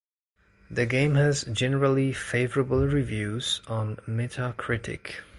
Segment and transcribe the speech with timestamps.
[0.71, 5.17] The game has "generally favorable reviews" on Metacritic.